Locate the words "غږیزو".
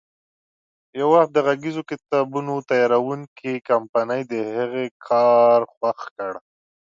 1.47-1.81